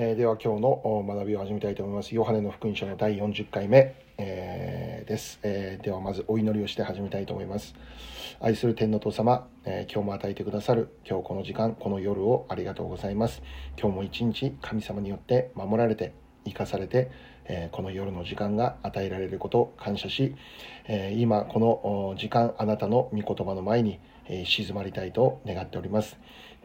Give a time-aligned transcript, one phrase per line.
[0.00, 2.14] えー、では今日の学びを始めたいと思います。
[2.14, 7.74] ヨハネの福音書の第40回目、えー、です、えー、ではまずお祈りをして始めたいと思います。
[8.38, 13.42] 愛する天の父様、え今日も与えてくださる今日この時間、この夜をありがとうございます。
[13.76, 16.12] 今日も一日神様によって守られて、
[16.44, 17.10] 生かされて、
[17.46, 20.36] えこの夜の時間が与えられることを感謝し、
[20.86, 26.16] え今この時間あなたの御言葉の前に、え静まりたいと願っております。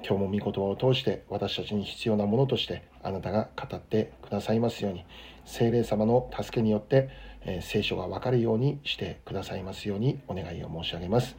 [0.08, 5.06] 今日も御言葉を通して私たちに必要なものとしてあなたが語ってくださいますように。
[5.46, 7.10] 精霊様の助けによって、
[7.42, 11.36] えー、聖書が分かるようにしてくださいますようにお願いを申し上げます、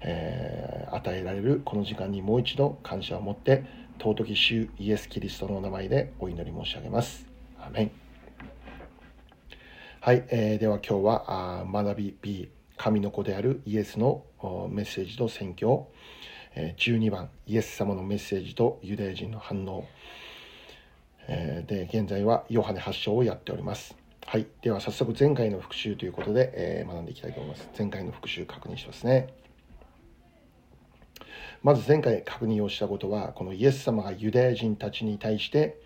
[0.00, 3.64] えー、与えられるこの時間にもう一度感謝を持って
[3.98, 7.26] 尊き主イエス・キリストの名前でお祈り申し上げます。
[7.60, 7.90] アメン。
[10.00, 14.24] はい、えー、では今日はあ学び B 神の子であるイエスの
[14.68, 15.88] メッセージと宣教。
[16.56, 19.86] 12番イエス様のメッセージとユダヤ人の反応。
[21.28, 23.96] えで現在はヨハネ発祥をやっております。
[24.26, 24.46] はい。
[24.62, 27.68] では早速前回の復習ということで、え学んでいきたいと思います。
[27.78, 29.28] 前回の復習確認しますね。
[31.62, 35.80] まず前回確認をしたことはこのイエス様がユダヤ人たちに対して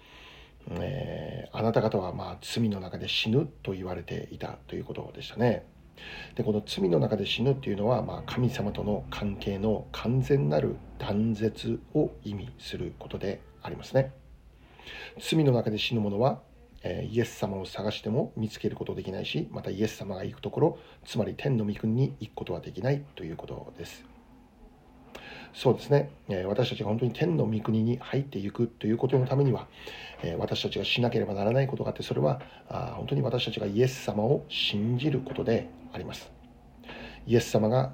[0.71, 5.65] えー、あなた方はまあ罪の中で死ぬと言われていたということでしたね。
[6.37, 14.13] でこの罪の中で死ぬっていうのは、まあ、神様との関係の完全なる断絶を意味することでありますね。
[15.19, 16.41] 罪の中で死ぬ者は、
[16.83, 24.05] え、イエス様を探しても見つけることできないしまたイエス様が行くところつまり天の御国に行くことはできないということです。
[25.55, 29.67] そうですね、え私たちが本当に天の御国に入っていくということのためには、
[30.23, 36.31] え私たちがしなければならないことがあってそれはあ本当に私たちがイエス様を信じることであります。
[37.27, 37.93] イエス様が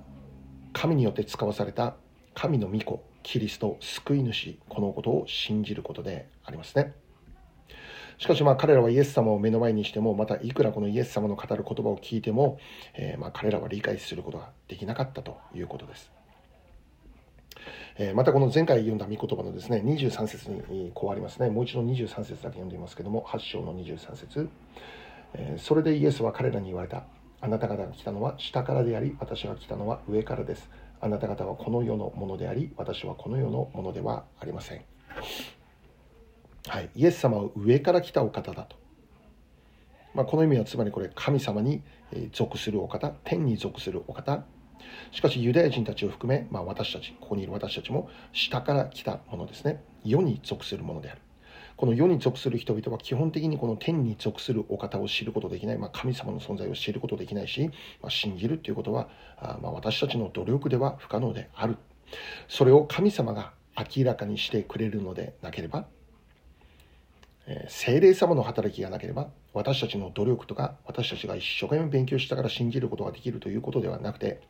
[0.73, 1.95] 神によって使わされた
[2.34, 6.94] 神の御子キリスト救い主このことを信じることでありますね。
[8.19, 12.58] しかしまあ彼らはイエス様を目の前にしてもまたいくらこのイエス様の語る言葉を聞いても、
[12.95, 16.13] えー、ま彼らは理解することができなかったということです。
[17.96, 21.48] えまたこの前回読んだ御言葉のですね23節にこうありますね。
[21.48, 24.48] もう一度23節だけ読んでみますけども8章の23節、
[25.34, 27.05] えそれでイエスは彼らに言われた。
[27.40, 30.70] あなた方が来たのは下からであり私が来たのは上からです。
[31.05, 34.81] あなた方はこの世のものであり私はこの世のものではありません。
[36.67, 36.89] はい。
[36.97, 38.77] イエス様は上から来たお方だと。
[40.14, 41.83] まあ、この意味はつまりこれ神様に
[42.33, 44.47] 属するお方天に属するお方。
[45.13, 49.85] しかしユダヤ人たちを含め、まあ、私たちここにいる私たちも下から来たものですね。
[50.07, 51.20] 世に属するものである。
[51.77, 57.70] この世に属する人々は基本的にこの天に属するお方を知ることできない、まあ、神様の存在を知ることできないし、
[58.01, 59.08] まあ、信じるということは
[59.39, 61.77] あまあ私たちの努力では不可能である。
[62.48, 65.86] それを神様が明らかにしてくれるのでなければ
[67.46, 74.40] え精霊様の働きがなければ私たちの努力とか私たちが一生懸命勉強したから信じることができるということではなくて、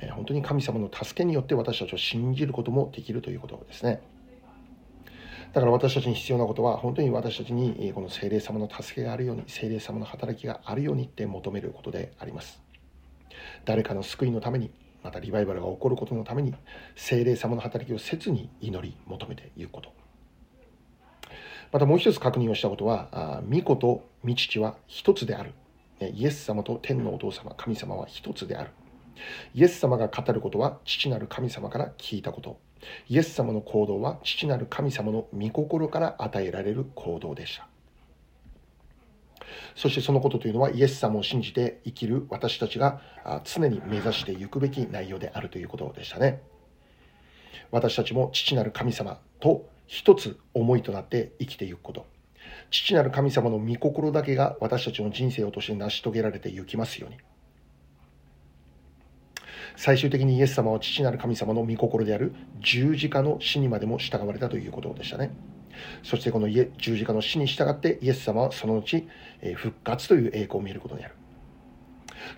[0.00, 4.00] え本当に神様の助けによって私たちを信じることもできるということですね。
[5.52, 12.60] だから私たちに必要なことは本当に私たちにこの精霊様の助けがあるように精霊様の働きがあるようにって求めることであります
[13.64, 14.70] 誰かの救いのために
[15.02, 16.54] またリバイバルが起こることのために
[16.94, 20.00] 精霊様の働きを切に祈り求めていくこと
[21.72, 25.52] またもう一つ確認をしたことは、御子と御父は一つである。
[26.14, 28.70] イエス様と天のお父様、神様は一つである。
[29.54, 32.58] イエス様が語ることは父なる神様から聞いたこと。
[33.08, 37.68] イエス様の行動は父なる神様の御心から与えられる行動でした。
[39.74, 43.00] そしてそのことというのはイエス様を信じて生きる私たちが
[43.44, 46.42] 常に目指していくべき内容であるということでしたね。
[47.70, 52.06] 私たちも父なる神様と一つ思いとなって生きていくこと。
[52.70, 57.16] 父なる神様の御心だけが私たちの人生をとして成し遂げられていきますように。
[59.82, 65.34] 最終的にイエス様は父なる神様の御心である十字架の死にまでも従われたということでしたね。
[66.02, 69.08] そしてこの十字架の死に従ってイエス様はその後
[69.54, 71.14] 復活という栄光を見ることになる。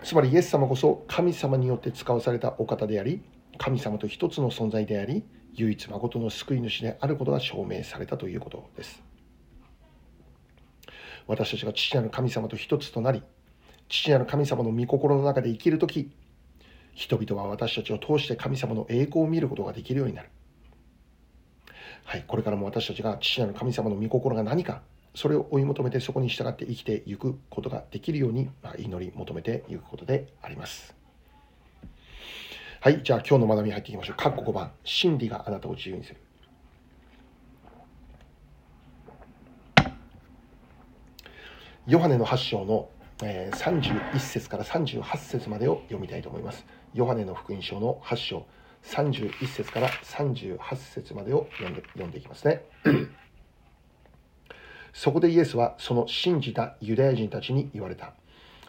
[0.05, 3.21] つまりイエス様こそ神様によって使わされたお方であり、
[3.57, 5.25] 神様と一つの存在であり、
[5.55, 9.03] 唯一誠の救い主であることが証明されたということです。
[11.27, 13.21] 私たちが父なる神様と一つとなり、
[13.89, 16.09] 父なる神様の御心の中で生きるとき、
[16.93, 20.29] 人々は私たちを通して神様の栄光を見ることができるようになる。
[22.05, 24.81] はい、これからも私たちが父なる神様の御心が何か、
[25.15, 30.95] それを追い求めてそこに従って生きていくことができるように、まあ、祈り求めていくことであります。
[32.81, 34.15] はい、じゃあ今日の学びに入っていきましょう。
[34.17, 36.17] 括弧5番、真理があなたを自由にする。
[41.87, 42.89] ヨハネの8章の
[43.19, 46.65] 31節から38節までを読みたいと思います。
[46.93, 48.45] ヨハネの福音書の8章
[48.83, 52.63] 31節から38節までを読んで読んでいきますね。
[54.93, 58.13] そこでイエスはその信じたユダヤ人たちに言われた。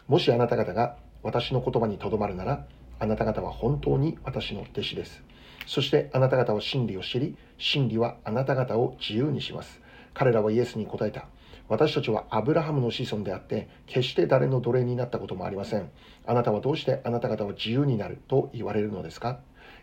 [0.07, 2.65] もしあなた方が私の言葉にとどまるなら、
[2.99, 5.21] あなた方は本当に私の弟子です。
[5.67, 9.81] そしてあなた方は真理を知り、真理はあなた方を自由にします。
[10.13, 11.27] 彼らはイエスに答えた。
[11.67, 15.89] 私たちはアブラハムの子孫であって、決して誰の奴隷になったこともありません。
[16.25, 19.39] あなたはどうしてあなた方は自由になると言われるのですか？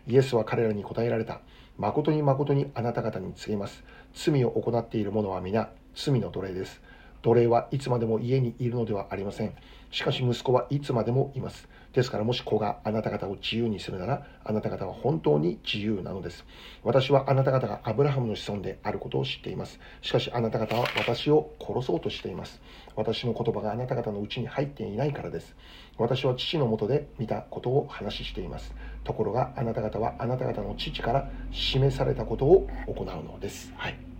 [0.07, 1.41] イエスは彼らに答えられた。
[1.77, 3.83] 誠に誠にあなた方に告げます。
[4.13, 6.81] 罪を行っている者は皆、罪の奴隷です。
[7.23, 9.55] 奴隷はいつまでも家にいるのではありません。
[9.91, 11.69] しかし息子はいつまでもいます。
[11.93, 16.43] ですからもし子があなた方を自由にするなら、あなた方は本当に自由なのです。
[16.83, 19.79] 私はあなた方がアブラハムの子孫であることを知っています。
[20.01, 22.59] しかしあなた方は私を殺そうとしています。
[22.95, 25.55] 私の言葉があなた方のうちに入っていないからです。
[25.97, 28.73] 私は父のもとで見たことを話しています。
[29.03, 33.71] ところがあなた方はあなた方の父から示されたことを行うのです。
[33.77, 34.12] はい。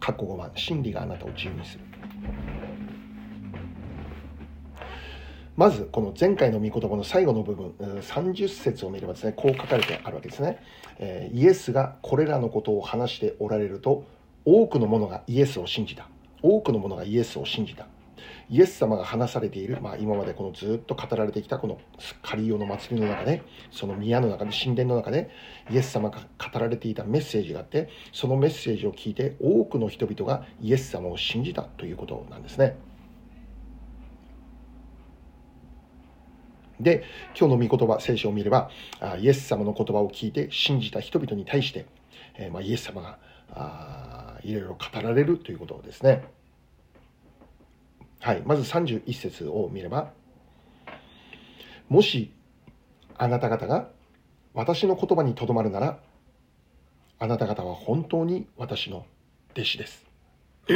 [0.00, 1.84] 過去5番、真理があなたを自由にする。
[5.56, 10.58] まず、この前回の御言葉の最後の部分、30節を見ればですね、こう書かれてあるわけですね。
[10.98, 14.04] えイエスがこれらのことを話しておられると、
[14.46, 16.08] 多くの者がイエスを信じた。
[16.42, 17.86] 多くの者がイエスを信じた。
[18.50, 21.78] イエス様が話されている、まあ、今までこのずっと語られてきたこの
[22.20, 25.30] カリオの祭りの中で、その宮の中で、神殿の中で、
[25.70, 32.76] イエス様が語られていたメッセージがあって、そのメッセージを聞いて多くの人々がイエス様を信じたということなんですね。
[36.80, 37.04] で、
[37.38, 38.68] 今日の御言葉、聖書を見れば、
[39.20, 41.86] イエス様の言葉を聞いて信じた人々に対して、
[42.36, 43.18] え、まあ、イエス様が
[43.52, 46.39] あいろいろ語られるということですね。
[48.20, 50.12] はい、まず31節を見れば、
[51.88, 52.34] もし
[53.16, 53.88] あなた方が
[54.52, 55.98] 私の言葉にとどまるなら、
[57.18, 59.06] あなた方は本当に私の
[59.52, 60.04] 弟子です。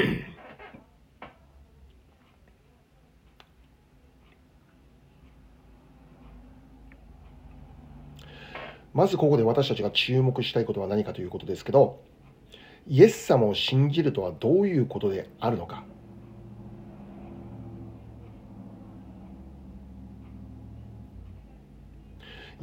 [8.95, 12.01] まずここで私たちが注目したいことは何かということですけど、
[12.87, 15.85] イエス様を信じるとはどういうことであるのか。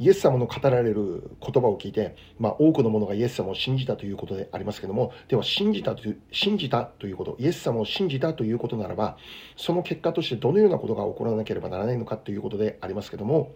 [0.02, 9.16] イエス様の語られる言葉を聞いて、まあ、多くの者がイエス様を信じたということでありますけども、では信じたという、信じたということ、イエス様を信じたということならば、
[9.56, 13.54] その結果としてどのようなことが起こらなければならないのかということでありますけども、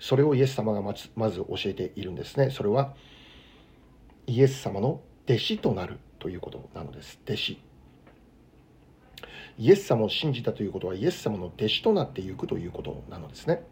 [0.00, 2.50] それをイエス様がまずまず教えているんですね。
[2.50, 2.94] それは、
[4.26, 7.20] イエス様の弟子となるということなのです。
[7.24, 7.60] 弟子。
[9.58, 13.62] イエス様を信じたということは、イエス様の弟子となっていくということなのですね。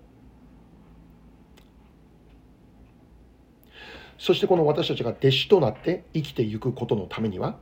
[4.22, 7.58] そしてこの私たちが弟子となって生きていくことのためには、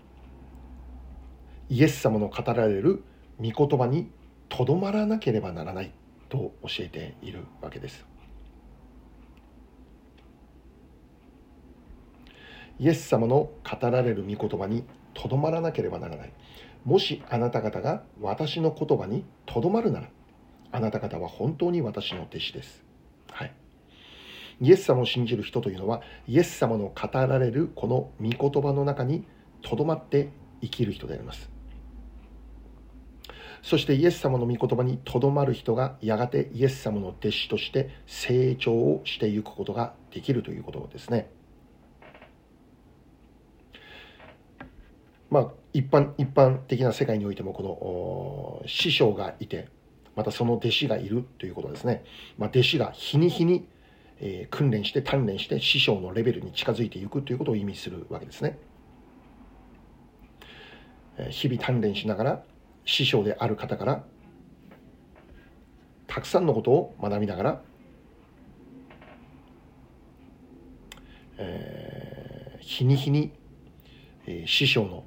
[1.71, 3.03] イエス様の語られる
[3.41, 4.11] 御言葉に
[4.51, 5.91] とどまらなければならない
[6.29, 8.05] と教えているわけです。
[12.79, 14.85] イエス様の語られる御言葉に
[15.15, 16.33] とどまらなければならない。
[16.85, 20.11] もしあなた方が私の言葉にとどまるなら、
[20.73, 22.85] あなた方は本当に私の弟子です。
[23.31, 23.60] はい。
[24.61, 29.25] イエス様を信じる人というのは、イエス様の語られるこの御言葉の中に
[29.63, 31.51] とどまって生きる人であります。
[33.63, 41.31] そしてイエス様の御言葉にとどまる人がやがてイエス様の弟子として成長をしていくことができるということですね。
[45.31, 49.69] まあ、一般一般的な世界においてもこの師匠がいて
[50.17, 52.05] またその弟子がいるということですね。
[52.37, 53.69] まあ、弟子が日に日に
[54.21, 58.59] えー、訓練して鍛錬して師匠のレベルに近づいていくということを意味するわけですね。
[61.31, 62.43] 日々鍛錬しながら
[62.85, 64.05] 師匠である方から
[66.07, 67.63] たくさんのことを学びながら、
[71.39, 73.33] えー、日に日に、
[74.27, 75.05] えー、師匠の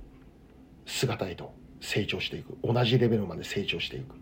[0.85, 4.15] 姿へと成長していく同じレベルまで成長していく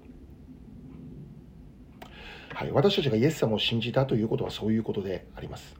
[2.53, 5.75] はい、私たちがイエス様を信じたということはそういうことであります。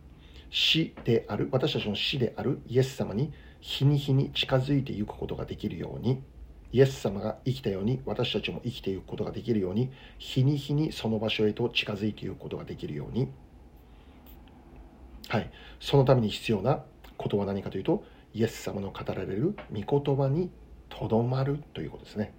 [0.50, 2.62] 死である、私たちの死である。
[2.68, 6.24] イエス様に日に日に近づいていくことができるように、
[6.72, 8.02] イエス様が生きたように。
[8.06, 13.30] 私たちも生きていくことができるように、日に日にその場所へと近づいていくことができるように、
[15.28, 16.84] はい、そのために必要な
[17.18, 20.50] ことは何かというと、イエス様の語られる御言葉に
[20.90, 22.34] とどまるということですね。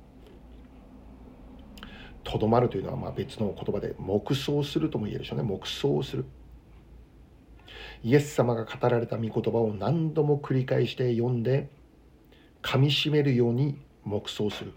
[2.25, 5.45] とどまるというのはまあ別の言葉で黙想するとも言えるでしょうね。
[5.45, 6.25] 黙想する。
[8.05, 11.69] イエス様が語られた御言葉を何度も繰り返して読んで
[12.63, 14.73] 噛みしめるように黙想する。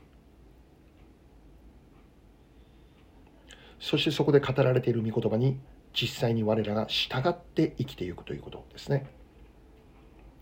[3.79, 5.59] そしてそこで語られている御言葉に
[5.93, 9.05] 実際に我らが従って生きていくということですね。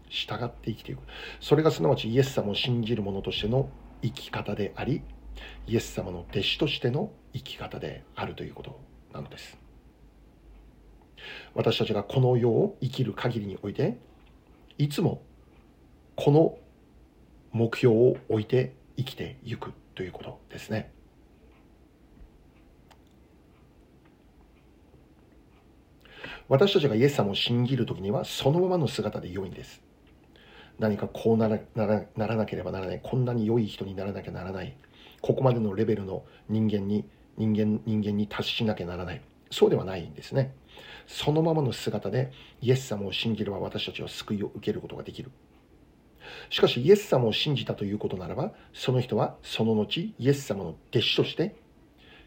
[0.09, 0.99] 従って生きていく。
[1.39, 3.69] それがすなわちイエス様を信じる者としての
[4.01, 5.01] 生き方であり
[5.67, 8.79] イエス様の弟子としての生き方であるということ
[9.13, 9.57] なのです。
[11.53, 13.97] 私たちがこの世を生きる限りにおいて
[14.77, 15.21] いつも
[16.15, 16.57] この
[17.51, 20.91] 目標を置いて生きていくということですね。
[26.49, 29.81] 私たちがイエス様を信じる時にはそのままの姿で良いんです。
[30.79, 31.85] 何かこうならな
[32.27, 32.99] らなければならない。
[33.01, 34.75] こんなに良い人にならなきゃならない。
[35.23, 37.05] ここまでのレベルの人間に
[37.37, 40.53] 人間人間に達しなきゃならないそうではないんですね
[41.07, 45.31] そのままの姿でイエス様を信じれば私たちは救いを受けることができる
[46.49, 51.55] しかしイエス様を信じたということならばその人はその後イエス様の弟子として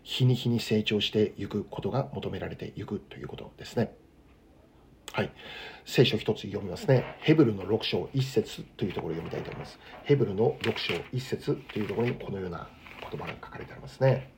[0.02, 3.92] 日に日に成長していくことが求められていくということですね
[5.12, 5.32] はい。
[5.86, 7.16] 聖書一つ読みますね。
[7.20, 9.78] ヘブルの6章1節というところを読みたいと思います。
[10.04, 12.68] ヘブルの6章1節というところにこのような
[13.10, 14.32] 言葉が書かれてありますね。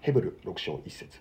[0.00, 1.20] ヘブル6章1節。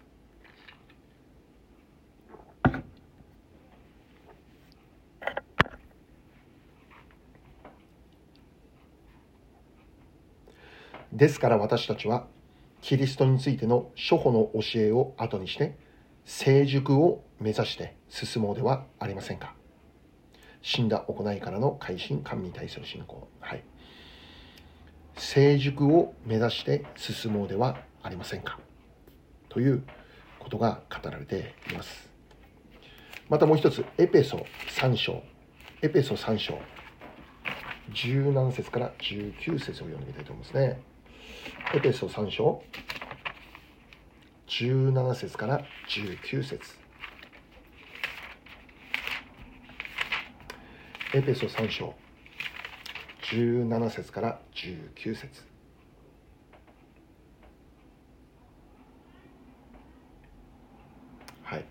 [11.13, 12.27] ですから私たちは
[12.81, 15.75] キリストについての初歩の教えを後にして
[16.25, 19.55] 成熟を目指して進もうではありませんか。
[20.61, 23.27] 死んだ行いからの改心神に対する信仰。
[23.39, 23.63] はい。
[25.17, 28.59] 成熟を目指して進もうではありませんか？
[29.50, 29.83] という
[30.39, 32.09] ことが語られています。
[33.27, 35.21] またもう一つエペソ3章。
[35.81, 36.59] エペソ3章。
[37.91, 40.81] 17節から19節を読んでみたいと思いますね。
[41.74, 42.63] エペソ3章。
[44.47, 46.77] 17節から19節。
[51.13, 51.95] エペソ3章。
[53.31, 55.43] 17節から19節。
[61.43, 61.65] はい。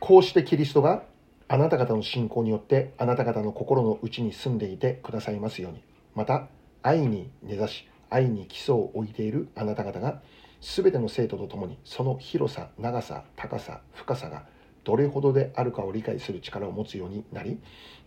[0.00, 1.04] こうしてキリストが
[1.46, 5.82] あなた方の信仰によってあなた方の心の内に住んでいてくださいますように。
[6.14, 6.48] また
[6.82, 10.20] 愛に根ざし愛に基礎を置いているあなた方が
[10.60, 14.44] 全ての生徒と共にその広さ長さ高さ深さが
[14.84, 17.58] どれほどであるかを理解する力を持つようになり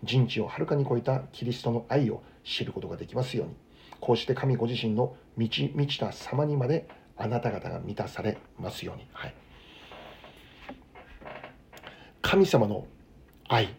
[0.04, 3.56] 人知をはるかに超えたキリストの愛を知ることができますように。
[4.02, 9.34] こうして神ご自身の満ち満ちた様にまであなた方が満たされますように、はい、
[12.22, 12.86] 神様の
[13.48, 13.74] 愛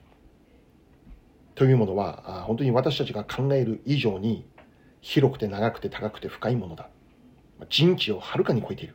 [1.55, 4.45] というものは本当に私たちが考える以上に
[5.01, 6.89] 広くて長くて高くて深いものだ。
[7.69, 8.95] 人知をはるかに超えている。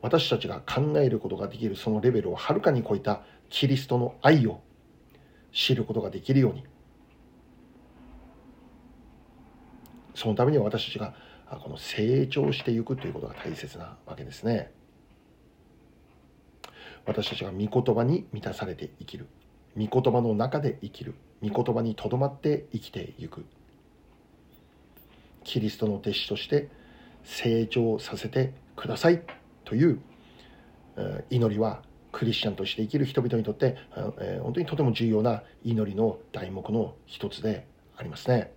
[0.00, 4.60] 私たちが考えることができるそのレベルをはるかに超えたキリストの愛を
[5.52, 6.64] 知ることができるように。
[10.14, 11.14] そのためには私たちが
[11.62, 14.72] この成長していくということが大切なわけですね。
[17.06, 19.26] 私たちが御言葉に満たされて生きる。
[19.76, 21.14] 御言葉の中で生きる。
[21.42, 23.46] 御言葉にとどまって生きていく。
[25.44, 26.68] キリストの弟子として
[27.24, 29.22] 成長させてください。
[29.68, 30.00] という
[31.28, 33.76] 祈りはクリスチャンとして生きる人々にとって
[34.40, 38.50] 本当にとても重要な祈りの題目の一つでありますね。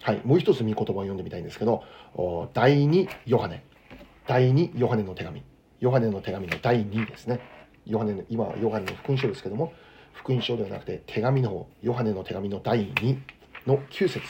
[0.00, 1.84] はい、もう一つ御言葉を読んでみたいんですけど、
[2.54, 3.62] 第2ヨハネ、
[4.26, 5.42] 第2ヨハネの手紙、
[5.80, 7.40] ヨハネの手紙の第2ですね。
[7.84, 9.74] ヨハネの今はヨハネの福音書ですけども、
[10.14, 13.18] 福音書ではなくて手紙の方、ヨハネの手紙の第2
[13.66, 14.22] の9節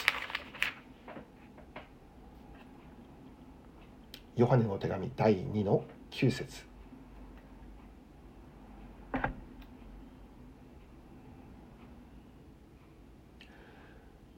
[4.38, 6.64] ヨハネの手紙第2の9節。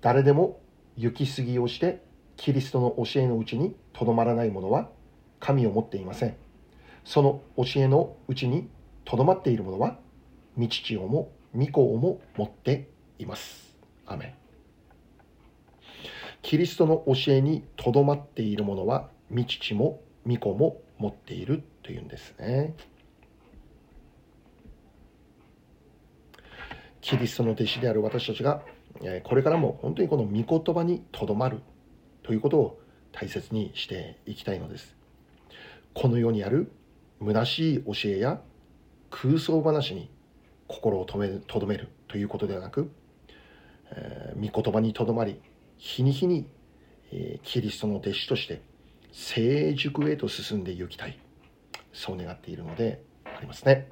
[0.00, 0.58] 誰でも
[0.96, 2.02] 行き過ぎをして
[2.38, 4.88] キリストの教えのうちにとどまらない者は
[5.38, 6.36] 神を持っていません。
[7.04, 8.70] その教えのうちに
[9.04, 9.98] とどまっている者は
[10.56, 12.88] 御父をも御子をも持って
[13.18, 13.76] います。
[14.06, 14.34] アメ
[16.40, 22.74] キリストの教えにとどまっている者は御父も御子も持っているというんですね。
[27.00, 28.62] キリストの弟子である私たちが
[29.24, 31.60] これからも本当にこの御言葉にとどまる
[32.22, 32.80] ということを
[33.12, 34.94] 大切にしていきたいのです
[35.94, 36.70] この世にある
[37.20, 38.40] 虚しい教えや
[39.10, 40.10] 空想話に
[40.68, 41.18] 心をと
[41.58, 42.90] どめるということではなく、
[43.90, 45.40] えー、御言葉にとどまり
[45.78, 46.46] 日に日に、
[47.12, 48.62] えー、キリストの弟子として
[49.12, 51.18] 成熟へと進んでいきたい。
[51.92, 53.88] そう願っているのでありますね。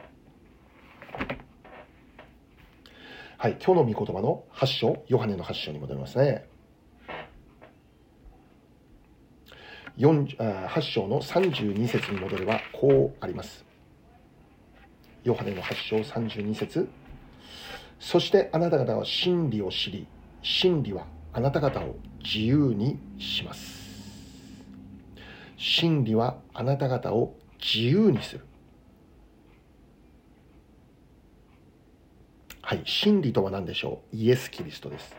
[3.37, 6.47] はい今日の御言葉の8章ヨハネの8章に戻りますね。
[9.97, 13.65] 8章の32節に戻ればこうあります。
[15.25, 16.89] ヨハネの8章32節。
[17.99, 20.07] そしてあなた方は真理を知り
[20.43, 23.88] 真理はあなた方を自由にします。
[25.59, 28.45] 真理はあなた方を自由にする。
[32.63, 34.17] はい真理とは何でしょう？
[34.17, 35.17] イエス・キリストです。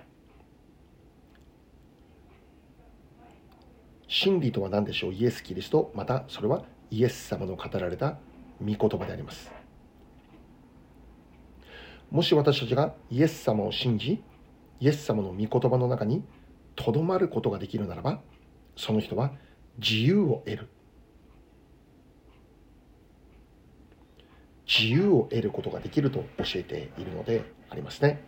[4.07, 5.13] 真理とは何でしょう？
[5.13, 5.91] イエス・キリスト？
[5.93, 8.17] またそれはイエス様の語られた
[8.61, 9.51] 御言葉であります。
[12.11, 14.23] もし私たちがイエス様を信じ
[14.79, 16.23] イエス様の御言葉の中に
[16.75, 18.21] とどまることができるならば
[18.75, 19.31] その人は
[19.79, 20.67] 自由を得る。
[24.67, 28.23] 自由を得ることができると教えているのでありますね。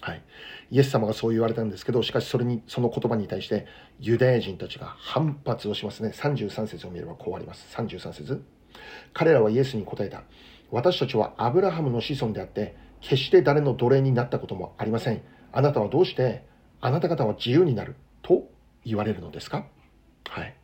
[0.00, 0.22] はい、
[0.70, 3.66] イエス様がそう言われたんですけどしかしそれにその言葉に対して
[3.98, 6.12] ユダヤ人たちが反発をしますね。
[6.14, 7.66] 33節を見ればこうあります。
[7.76, 8.42] 33節。
[9.12, 10.24] 彼らはイエスに答えた。
[10.70, 15.22] 私たちはアブラハムの子孫であって決して誰の奴隷になったこともありません。
[15.52, 16.47] あなたはどうして
[16.80, 18.48] あなた方は自由になると
[18.84, 19.66] 言われるのですか？
[20.28, 20.54] はい。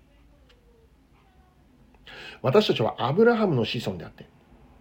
[2.42, 4.28] 私たちはアブラハムの子孫であって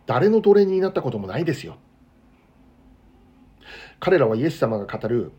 [0.05, 1.77] 誰の奴隷になったこともないですよ。
[3.99, 5.31] 彼らはイエス様が語る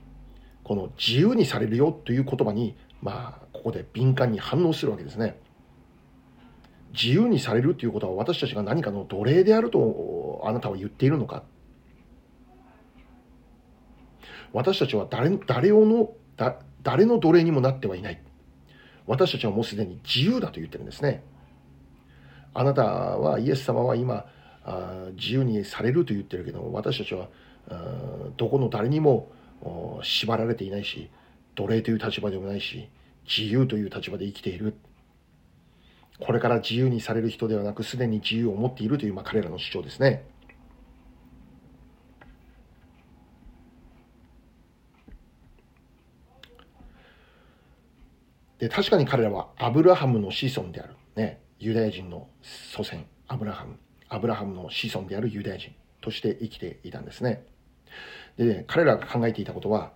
[0.63, 5.39] この自由にされるよという言葉にまあここで敏感に反応するわけですね。
[6.95, 11.43] 自由にされるということは私たちが何かの奴隷であるとあなたは言っているのか
[14.55, 18.23] 私たちは誰誰をのだ誰の奴隷にもなってはいない。
[19.07, 21.23] 私たちはもうすでに自由だと言ってるんですね。
[22.55, 24.27] あなたはイエス様は今
[24.65, 27.29] あ自由にされると言ってるけど私たちは
[28.37, 29.29] どこの誰にも
[30.03, 31.11] 縛られていないし
[31.57, 32.89] 奴隷という立場でもないし
[33.29, 34.75] 自由という立場で生きている。
[36.21, 40.25] これから自由にされる人ではなくすでに自由を持っているという、まあ、彼らの主張ですね。
[48.65, 53.05] で確かに彼らはアブラハムの子孫である、ね、ユダヤ人の祖先。
[53.29, 53.77] アブラハム。
[54.09, 57.45] アブラハムの子孫であるユダヤ人として生きていたんですね。
[58.39, 59.93] で、彼らが考えていたことは、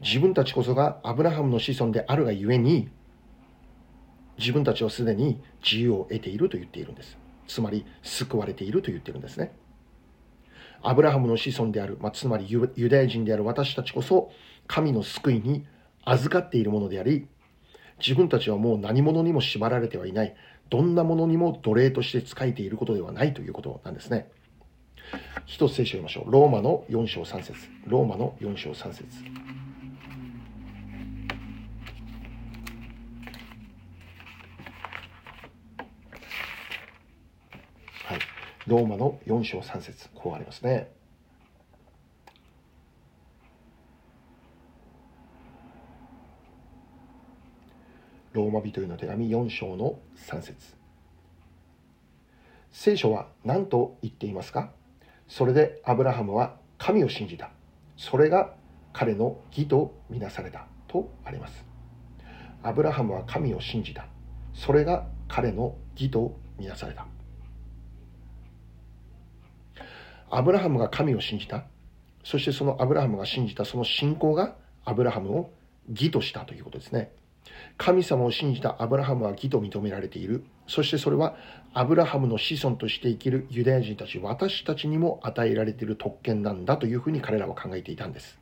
[0.00, 2.88] 自分たちこそがアブラハムの子孫であるがゆえに、
[4.38, 7.18] 自分たちはすでに自由を得ていると言っているんです。
[7.48, 9.50] つまり、救われていると言ってるんですね。
[10.80, 14.30] アブラハムの子孫である、まあ、つまりユダヤ人である私たちこそ、
[14.68, 15.66] 神の救いに
[16.10, 17.28] 預かっているものであり、
[18.00, 20.34] 自分たちはもう何者にも縛られてはいない、
[20.68, 24.28] どんなものにも奴隷として仕えていることではないということなんですね。
[25.46, 26.32] 一つ聖書を読みましょう。
[26.32, 27.54] ローマの4章3節
[27.86, 29.04] ローマの4章3節
[38.04, 38.18] はい。
[38.66, 40.99] ローマの4章3節こうありますね。
[48.32, 50.54] ローマ人への手紙4章の3節
[52.70, 54.70] 聖書は何と言っていますか？
[55.26, 57.50] それでアブラハムは神を信じた。
[57.96, 58.54] それが
[58.92, 61.64] 彼の義とみなされたとあります。
[62.62, 64.06] アブラハムは神を信じた。
[64.54, 67.06] それが彼の義とみなされた。
[70.30, 71.64] アブラハムが神を信じた。
[72.22, 75.52] そしてそのアブラハムが信じたその信仰がアブラハムを
[75.88, 77.12] 義としたということですね。
[77.76, 80.44] 神様を信じたアブラハムは義と認められている。
[80.66, 81.36] そしてそれは
[81.72, 88.38] アブラハムの子孫として生きるユダヤ人たち、私たちにも与えられている特権なんだというふうに彼らは考えていたんです。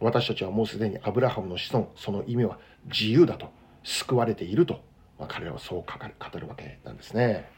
[0.00, 3.48] 私たちはもうすでにアブラハムの子孫、その意味は自由だと、
[3.84, 4.82] 救われていると、
[5.18, 7.48] まあ、彼らはそう語る語るわけなんですね。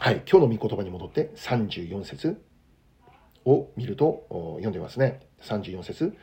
[0.00, 2.40] はい、今日の御言葉に戻って34節
[3.44, 5.20] を見ると読んでますね。
[5.42, 6.16] 34節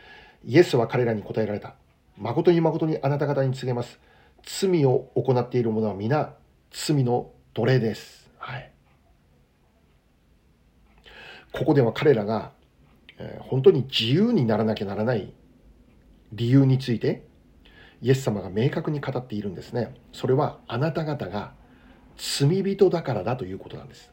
[0.45, 1.75] イエスは彼らに答えられた。
[2.17, 3.99] 誠に誠にあなた方に告げます。
[4.43, 6.35] 罪を行っている者は皆
[6.71, 8.29] 罪の奴隷です。
[8.37, 8.71] はい。
[11.51, 12.51] ここでは彼らが、
[13.17, 15.33] えー、本当に自由にならなきゃならない
[16.33, 17.25] 理由について
[18.01, 19.95] イエス様が明確に語っているんですね。
[20.11, 21.53] それはあなた方が
[22.17, 24.11] 罪人だからだということなんです。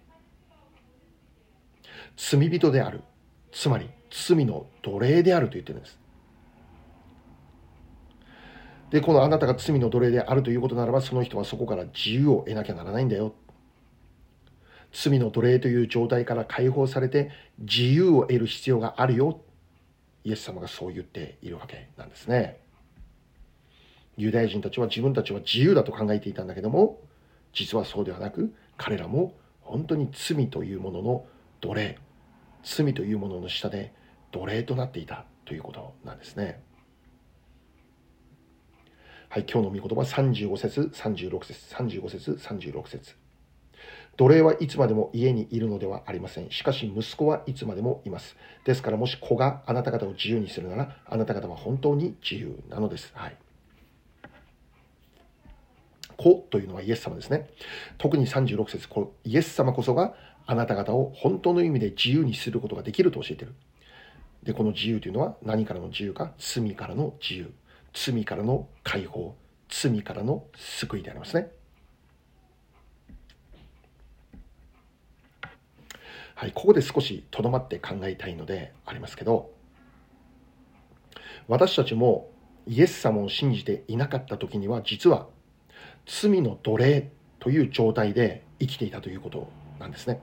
[2.16, 3.02] 罪人である。
[3.50, 5.98] つまり罪の奴隷であると言ってるんです。
[8.90, 13.34] で、このあなたが罪の奴隷であるということならば、その人はそこから自由を得なきゃならないんだよ。
[14.92, 19.40] 罪の奴隷という状態から解放されて自由を得る必要があるよ。
[20.24, 22.60] イエス様がそう言っているわけなんですね。
[24.18, 27.00] ユダヤ人たちは自分たちは自由だと考えていたんだけども、
[27.54, 31.24] 実はそうではなく、彼らも本当に罪というものの
[31.62, 31.98] 奴隷、
[32.62, 33.92] 罪というものの下で
[34.30, 36.62] 奴隷となっていたということなんですね。
[39.28, 43.16] はい、今日の御言葉35節、36節、35節、36節。
[44.18, 46.50] 奴隷はいつまでも家にいるのではありません。
[46.50, 48.36] しかし息子はいつまでもいます。
[48.64, 53.10] ですからもし子があなた方を自由にするなら、あなた方は本当に自由なのです。
[53.14, 53.36] はい。
[56.18, 57.48] 子というのはイエス様ですね。
[57.98, 58.86] 特に36節、
[59.24, 60.14] イエス様こそが
[60.46, 63.54] あなた方を本当の意味で自由にすることができると教えてる。
[64.42, 66.32] で、この自由というのは何からの自由か？
[66.38, 67.52] 罪からの自由。
[67.94, 69.36] 罪からの解放。
[69.68, 71.50] 罪からの救いでありますね。
[76.34, 79.52] はい、ここで少しとどまって考えたいのでありますけど、
[81.46, 82.30] 私たちも
[82.66, 85.28] イエス様を信じていなかった時には実は
[86.04, 90.20] 罪の奴隷という状態で生きていたということなんですね。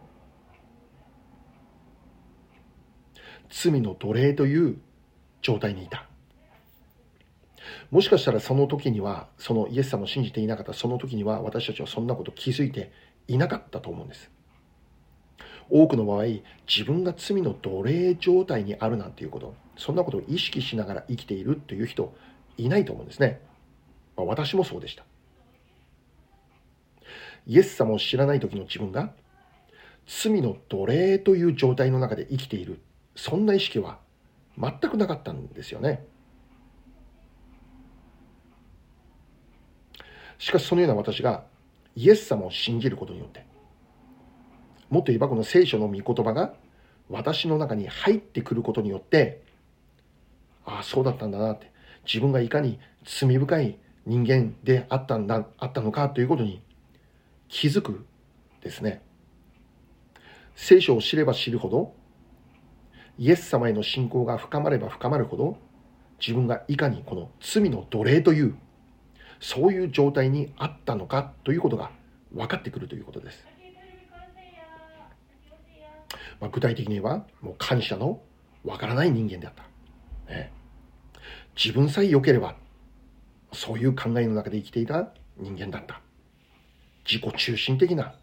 [3.50, 4.78] 罪の奴隷という
[5.42, 6.06] 状態にいた。
[7.92, 12.92] もしかしたらその時には、そのイエス様を信じていなかったその時には私たちはそんなこと気づいて
[13.28, 14.32] いなかったと思うんです。
[15.70, 16.26] 多くの場合、
[16.68, 22.14] 自分が罪の奴隷状態にあるなんていうこと、そんなことを意識しながら生きているという人
[22.58, 23.42] いないと思うんですね。
[24.18, 25.04] まあ、私もそうでした。
[27.46, 29.14] イエス様を知らない時の自分が
[30.08, 32.80] 罪の奴隷という状態の中で生きている、
[33.20, 34.00] そんな意識は
[34.58, 36.06] 全くなかったんですよね。
[40.38, 41.44] しかしそのような私が
[41.98, 43.46] イエス様を信じることによって、
[44.90, 46.54] もっと言えばこの聖書の御言葉が
[47.10, 49.42] 私の中に入ってくることによって、
[50.66, 51.74] ああ、そうだったんだなって、
[52.06, 56.62] 自分がいかに罪深い人間であったんだ、あったのかということに
[57.50, 58.06] 気づく
[58.62, 59.02] ですね。
[60.56, 61.99] 聖書を知れば知るほど、
[63.20, 65.58] イエス様への信仰が深まれば深まるほど、
[66.22, 68.56] 自分がいかにこの罪の奴隷という、
[69.42, 71.92] そういう状態にあったのかということが
[72.34, 73.46] 分かってくるということです。
[76.40, 78.22] まあ、具体的には、もう感謝の
[78.64, 80.34] わからない人間であった。
[80.34, 80.54] ね、
[81.62, 82.56] 自分さえ良ければ、
[83.52, 86.00] そういう考えの中で生きていた人間だった。
[87.06, 88.16] 自己中心的な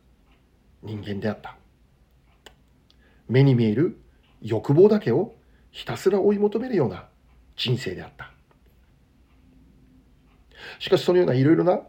[0.82, 1.58] 人間であった。
[3.28, 4.00] 目に見える
[4.42, 5.34] 欲望だけを
[5.70, 7.06] ひたすら追い求めるような
[7.56, 8.32] 人生であった。
[10.78, 11.82] しかしそのようないろいろな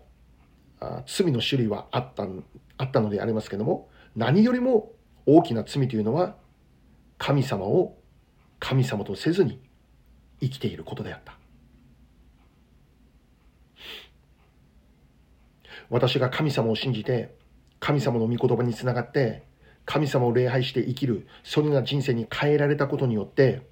[1.05, 2.27] 罪の種類はあった
[2.77, 4.91] あったのでありますけども何よりも
[5.25, 6.35] 大きな罪というのは
[7.17, 7.97] 神様を
[8.59, 9.59] 神様とせずに
[10.39, 11.37] 生きていることであった。
[15.89, 17.33] 私が神様を信じて
[17.79, 19.46] 神様の御言葉につながって
[19.87, 23.65] 神様を礼拝して生きるそのような人生に変えられたことによって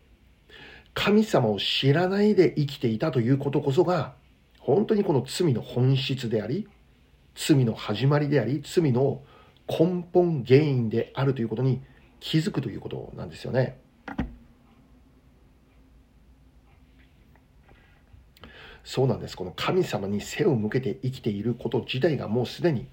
[0.93, 4.15] 神様を知らないで生きていたということこそが
[4.59, 6.69] 本当にこの罪の本質であり
[7.35, 9.21] 罪の始まりであり罪の
[9.67, 11.81] 根本原因であるということに
[12.21, 13.77] 気づくということなんですよね。
[18.85, 19.35] そうなんです。
[19.35, 22.87] この神様に背を向けて生きていること自体がもうすでに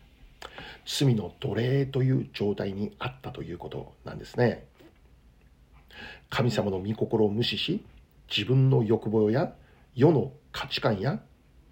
[0.85, 4.67] 罪の奴隷という状態にあったということなんですね。
[6.31, 7.85] 神様の御心を無視し、
[8.35, 9.53] 自分の欲望や
[9.95, 11.21] 世の価値観や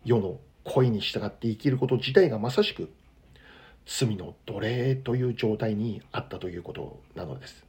[0.04, 2.90] 世の恋に従って生きること自体がまさしく
[3.86, 7.64] 罪の奴隷という状態にあったということなのです。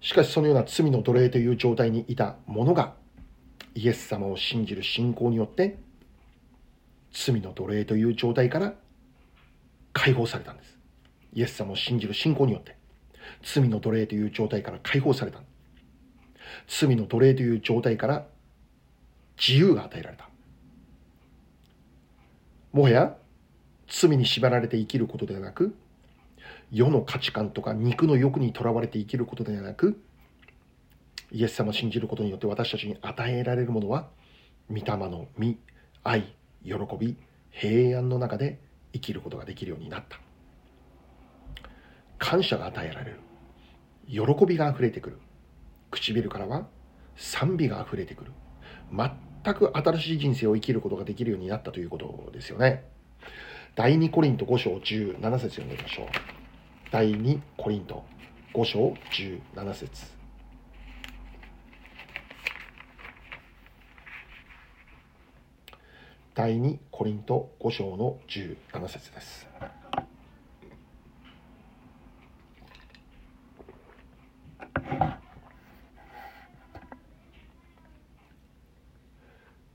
[0.00, 2.94] しかしそのような罪の奴隷という状態にいた者が
[3.74, 5.78] イエス様を信じる信仰によって
[7.18, 8.74] 罪の奴隷という状態から
[9.94, 10.78] 解放されたんです。
[11.32, 12.76] イエス様を信じる信仰によって
[13.42, 15.40] 罪の奴隷という状態から解放された。
[16.68, 18.26] 罪の奴隷という状態から
[19.38, 20.28] 自由が与えられた。
[22.72, 23.16] もはや
[23.88, 25.74] 罪に縛られて生きることではなく
[26.70, 29.98] 世の価値観とか肉の欲にとらわれて生きることではなく
[31.32, 34.08] イエス様を信じることによって私たちに与えられるものは
[34.68, 35.58] 御霊の実
[36.04, 36.35] 愛
[36.66, 37.16] 喜び
[37.50, 38.60] 平安の中で
[38.92, 40.18] 生きることができるようになった。
[42.18, 43.20] 感謝が与えられる。
[44.08, 45.18] 喜びがあふれてくる。
[45.90, 46.66] 唇からは
[47.16, 48.32] 賛美があふれてくる。
[48.92, 52.84] 全く新しい人生を生きることができるようになったということですよね。
[53.76, 56.06] 第2コリント5章17節読んでみましょう。
[56.90, 58.04] 第2コリント
[58.54, 58.94] 5章
[59.54, 60.25] 17節。
[66.36, 69.48] 第2コリント5章の17節です。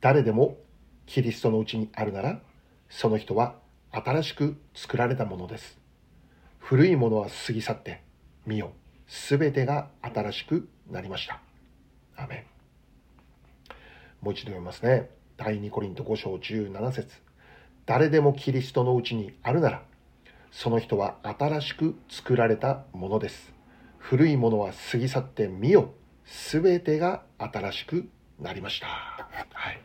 [0.01, 0.59] 誰でも
[1.07, 2.39] キリストのうちにあるなら
[2.91, 3.55] その人は
[3.89, 5.79] 新しく作られたものです。
[6.59, 8.03] 古いものは過ぎ去って
[8.45, 8.73] 見よ
[9.07, 11.41] すべてが新しくなりました。
[12.15, 12.45] アメ
[14.21, 14.23] ン。
[14.23, 15.20] もう一度読みますね。
[15.43, 17.15] 第2コリント5章17節。
[17.87, 19.81] 誰でもキリストのうちにあるなら
[20.51, 23.51] その人は新しく作られたものです。
[23.97, 25.93] 古いものは過ぎ去って見よ
[26.25, 28.07] すべてが新しく
[28.39, 28.85] なりました。
[28.85, 29.81] はい。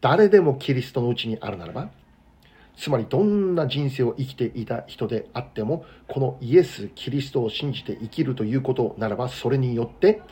[0.00, 1.90] 誰でもキリストのうちにあるならば、
[2.74, 10.22] つまりどんな人生を生きていた人であっても、このイエス・キリストを信じて生きるということならば、それによって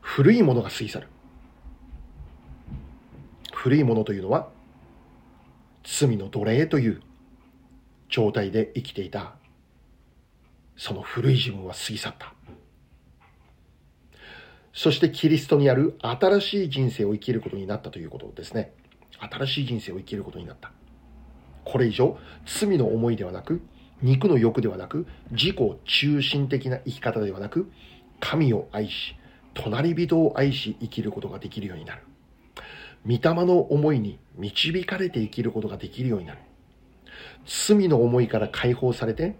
[0.00, 1.08] 古いものが過ぎ去る。
[3.58, 4.50] 古いものというのは、
[5.82, 7.02] 罪の奴隷という
[8.08, 9.34] 状態で生きていた、
[10.76, 12.34] その古い自分は過ぎ去った。
[14.72, 18.72] そしてキリストにある新しい人生を生きることになったということですね。
[19.18, 20.70] 新しい人生を生きることになった。
[21.64, 22.16] これ以上、
[22.46, 23.60] 罪の思いではなく、
[24.02, 27.68] 肉の欲ではなく、自己中心的な生き方ではなく、
[28.20, 29.16] 神を愛し、
[29.54, 32.02] 隣人を愛し生きることができるようになる。
[33.06, 36.40] 御霊の思いに導かれて生きることができるようになる。
[37.46, 39.36] 罪の思いから解放されて、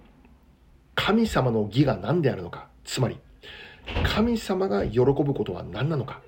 [0.95, 3.19] 神様の義が何であるのか、つまり、
[4.05, 6.21] 神様が喜ぶことは何なのか、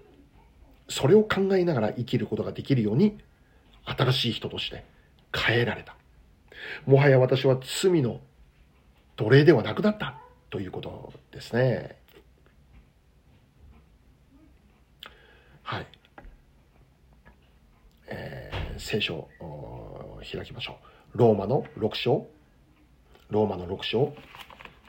[0.89, 3.19] それを考えながら生きることができるように
[3.85, 4.85] 新しい人として
[5.35, 5.97] 変えられた。
[6.87, 8.21] もはや私は罪の
[9.17, 10.19] 奴隷ではなくなった
[10.51, 11.97] ということですね。
[15.63, 15.87] はい。
[18.11, 20.79] えー、聖書を開きましょ
[21.15, 21.19] う。
[21.19, 22.27] ローマの6章。
[23.31, 24.13] ローマの6章。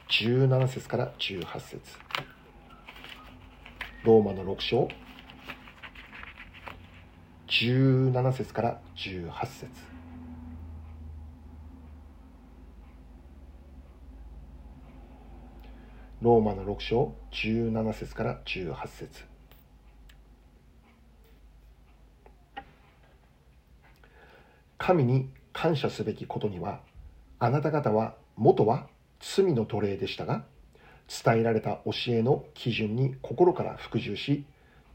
[0.10, 1.80] 17節から18節
[4.04, 4.88] ローマの6章。
[7.48, 9.92] 17節から18節
[16.22, 19.31] ローマの6章17節から18節
[24.82, 26.80] 神に感謝すべきことには
[27.38, 28.88] あなた方は元は
[29.20, 30.44] 罪の奴隷でしたが
[31.24, 34.44] 伝えられた教えの基準に心から服従し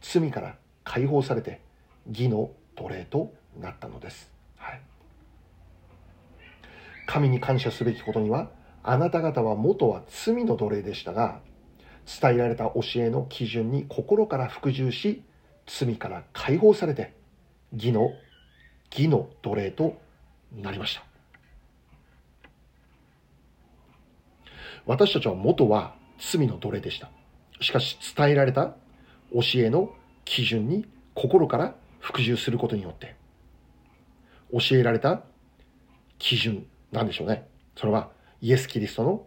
[0.01, 1.61] 罪から解放されて
[2.09, 4.81] 義の奴隷となったのです、はい、
[7.07, 8.51] 神に感謝すべきことには
[8.83, 11.39] あなた方は元は罪の奴隷でしたが
[12.21, 15.23] 伝えられた教えの基準に心から服従し
[15.65, 17.15] 罪から解放されて
[17.73, 18.11] 義の
[18.91, 20.01] 義の奴隷と
[20.55, 21.05] なりました
[24.87, 27.11] 私たちは元は罪の奴隷でした
[27.61, 28.77] しかし伝えられた
[29.33, 29.91] 教えの
[30.25, 33.17] 基準に心から服従することによって
[34.53, 35.23] 教えられた
[36.19, 37.49] 基準なんでしょうね。
[37.77, 39.27] それはイエス・キリストの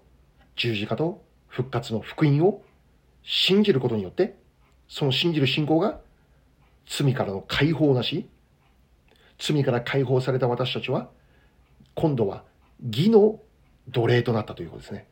[0.55, 2.63] 十字架と復活の福音を
[3.23, 4.35] 信じることによって、
[4.87, 5.99] その信じる信仰が
[6.87, 8.27] 罪からの解放なし、
[9.39, 11.09] 罪から解放された私たちは、
[11.95, 12.43] 今度は
[12.85, 13.39] 義の
[13.89, 15.07] 奴隷となったということですね。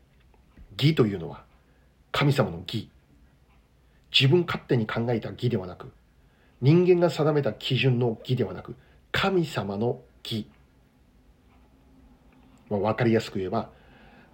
[0.79, 1.43] 義というのは
[2.11, 2.89] 神様の義。
[4.11, 5.91] 自分勝手に考えた義ではなく、
[6.61, 8.75] 人間が定めた基準の義ではなく、
[9.11, 10.47] 神様の義。
[12.69, 13.69] まあ、分かりやすく言えば、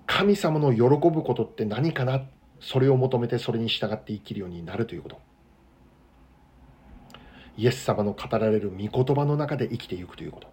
[0.05, 2.21] 神様の喜ぶことって何かな？
[2.59, 5.19] それを求めてそれに従って生きるようになるということ。
[7.57, 10.47] イエス様の語られる御言葉の中で生きていくということ。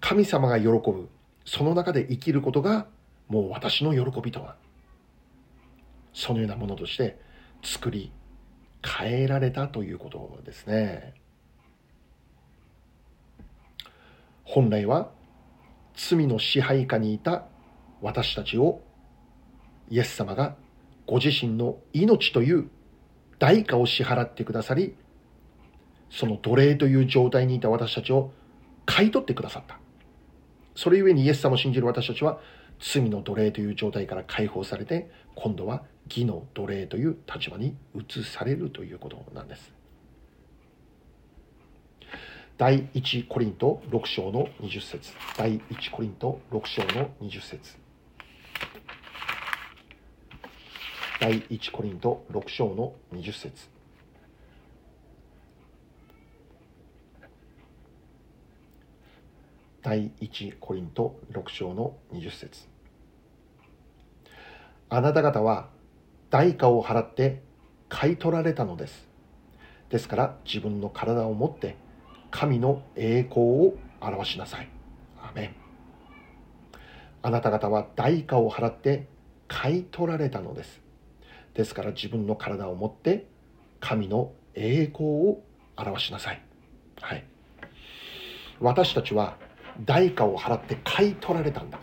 [0.00, 1.08] 神様が喜ぶ、
[1.44, 2.86] その中で生きることが
[3.28, 4.56] もう私の喜びとは。
[6.12, 7.18] そのようなものとして
[7.62, 8.10] 作り
[8.82, 11.14] 変えられたということですね。
[14.44, 15.10] 本来は
[15.94, 17.46] 罪の支配下にいた
[18.00, 18.80] 私たちを
[19.90, 20.56] イエス様が
[21.06, 22.70] ご自身の命という
[23.38, 24.94] 代価を支払ってくださり
[26.10, 28.32] その奴隷という状態にいた私たちを
[28.84, 29.78] 買い取ってくださった。
[30.74, 32.38] それゆえにイエス様を信じる私たちは
[32.78, 39.72] 罪の奴隷という状態から解放されて今度は義の奴隷という立場に移されるということなんです。
[42.58, 45.12] 第1コリント6章の20節。
[45.36, 47.76] 第1コリント6章の20節。
[51.20, 53.75] 第1コリント6章の20節。
[59.86, 62.66] 第1コリント6章の20節
[64.88, 65.68] あなた方は
[66.28, 67.40] 代価を払って
[67.88, 69.06] 買い取られたのです
[69.88, 71.76] ですから自分の体を持って
[72.32, 74.68] 神の栄光を表しなさい。
[75.22, 75.54] アメン
[77.22, 79.06] あなた方は代価を払って
[79.46, 80.80] 買い取られたのです。
[81.54, 83.26] ですから自分の体を持って
[83.78, 85.42] 神の栄光を
[85.76, 86.42] 表しなさい。
[87.00, 87.24] はい。
[88.58, 89.36] 私たちは
[89.84, 91.78] 代価を払って買い取られたんだ。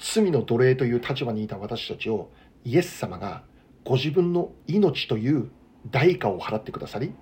[0.00, 2.30] 罪の奴隷という立場にいた私たちを
[2.64, 3.42] イエス様が
[3.84, 5.50] ご自分の命という
[5.90, 7.12] 代価を払ってくださり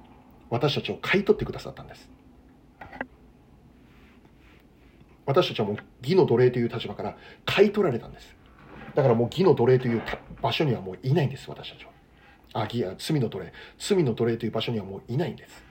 [0.50, 2.08] 私たちを買い取ってくださったんです。
[5.26, 8.36] 私たちはもう義の奴隷という立場から買い取られたんです。
[8.94, 10.02] だからもう義の奴隷という
[10.40, 11.95] 場所にはもういないんです私たちは。
[12.56, 13.52] あ義や罪の奴隷。
[13.78, 15.62] 罪の奴隷という場所にはもういないんです。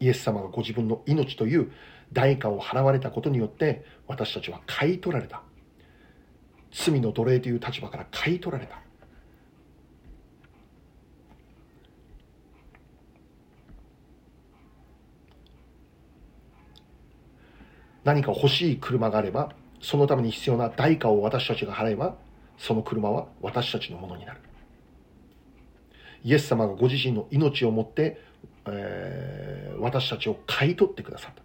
[0.00, 1.70] イエス様がご自分の命という
[2.12, 5.42] 代価を払われたことによって私たちは買い取られた。
[6.72, 8.80] 罪の奴隷という立場から買い取られた。
[18.02, 22.16] 何か欲しい車があればそのために必要な代価を私たちが払えば
[22.60, 24.40] その車は私たちのものになる。
[26.22, 28.20] イエス様がご自身の命をもって、
[28.66, 31.42] えー、私たちを買い取ってくださった。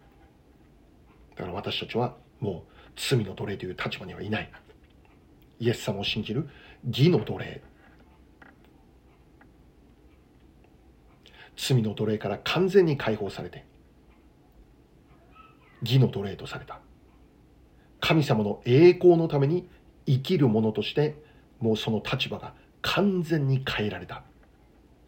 [1.37, 4.51] だから私たちはもう罪の奴隷という立場にはいない。
[5.61, 6.49] イエス様を信じる
[6.85, 7.61] 義の奴隷。
[11.55, 13.63] 罪の奴隷から完全に解放されて
[15.81, 16.81] 義の奴隷とされた。
[18.01, 19.69] 神様の栄光のために
[20.05, 21.15] 生きる者として
[21.59, 24.23] もうその立場が完全に変えられた。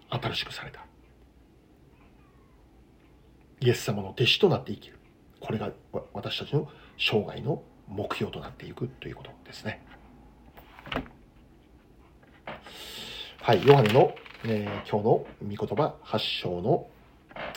[0.09, 0.85] 新しくされた。
[3.59, 4.99] イエス様の弟子となって生きる。
[5.39, 5.71] これが
[6.13, 9.83] 私たちの生涯の目標となっていくということですね。
[13.41, 14.13] はい、ヨハネの、
[14.45, 16.87] えー、今日の御言葉8章の、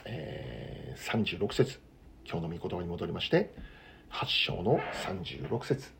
[0.04, 1.80] えー、36節。
[2.24, 3.52] 今日の御言葉に戻りまして
[4.12, 5.99] 8章の36節。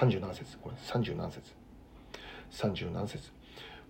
[0.00, 1.52] あ37節これ37節
[2.50, 3.32] 37節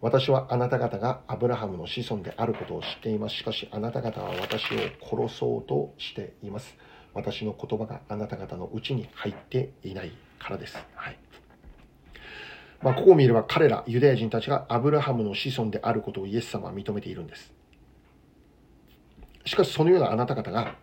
[0.02, 3.36] 私はあなた方がアブラハムの子孫であることを知っています。
[3.36, 6.74] しかしあなた方は私を殺そうとしています。
[7.14, 10.10] 私の言葉があなた方のうちに入っていない
[10.40, 10.76] からです。
[10.96, 11.18] はい。
[12.82, 17.52] まあ、ここを見れば彼ら、ユダヤ人たちがアブラハムの子孫であることをイエス様は認めているんです。
[19.44, 20.74] しかしそのようなあなた方が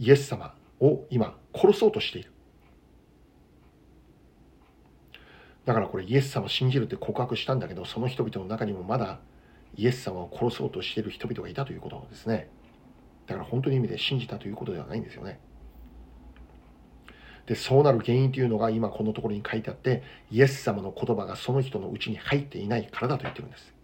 [0.00, 2.32] イエス様を今殺そうとしている。
[5.68, 9.20] だからこれイエス様を信じるって告白したんだけど、その人々の中にもまだ
[9.76, 12.48] イエス様を殺そうとしている人々がいたということですね。
[13.26, 15.40] だから本当の意味で信じたということではないんですよね。
[17.44, 23.74] で、そうなる原因というのが今このところに書いてあって、イエス様の言葉がその人のうちに入っていないからだと言ってるんです。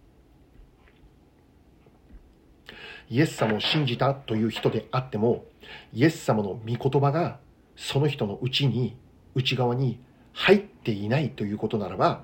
[3.11, 5.45] イエス様を信じたという人であっても、
[5.93, 7.39] イエス様の御言葉が
[7.75, 8.97] その人のうちに、
[9.35, 10.03] 内側に
[10.35, 12.21] 入っていないということならば、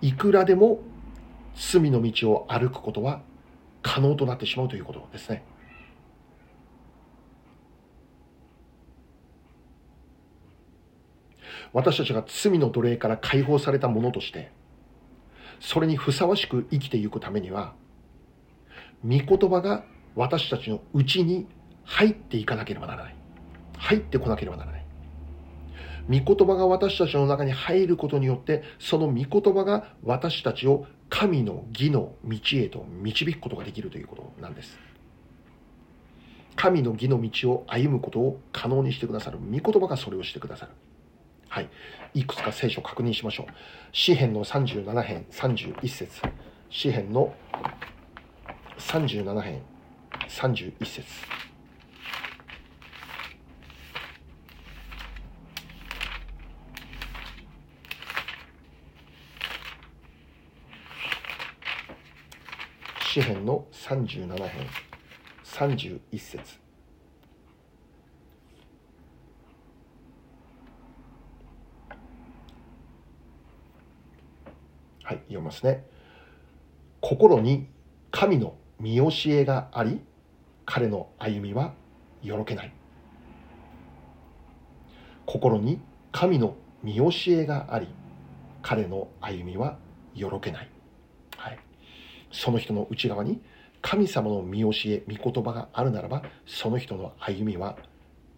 [0.00, 0.80] いくらでも
[1.54, 3.20] 罪の道を歩くことは
[3.82, 5.44] 可能となってしまうということですね。
[11.72, 14.52] 私たちが罪の奴隷から解放されたものとして
[15.58, 17.72] それにふさわしく生きていくためには
[19.02, 19.84] 御言葉が
[20.14, 21.46] 私たちのうちに
[21.84, 23.16] 入っていかなければならない
[23.78, 24.81] 入ってこなければならない
[26.08, 34.78] 御言葉が私たちの中に入ることによってその御言葉が私たちを神の義の道へと導くことができるということなんです
[36.56, 40.72] 神の義の道を歩むことを可能にしてくださる御言葉がそれをしてくださる。
[41.48, 41.68] はい。
[42.14, 43.46] いくつか聖書を確認しましょう。
[43.92, 46.22] 詩篇の37編31節
[46.70, 47.34] 詩篇の
[48.78, 49.62] 37編
[50.28, 51.02] 31節
[63.12, 64.66] 詩篇の37編
[65.44, 66.58] 31節。
[75.02, 75.84] はい読みますね。
[77.02, 77.68] 心に
[78.10, 80.00] 神の見教えがあり
[80.64, 81.74] 彼の歩みは
[82.22, 82.72] よろけない。
[85.26, 85.82] 心に
[86.12, 87.88] 神の見教えがあり
[88.62, 89.76] 彼の歩みは
[90.14, 90.71] よろけな、い、
[92.32, 93.40] その人の内側に
[93.82, 97.76] 神様の見教え、御言葉があるならば、その人の歩みは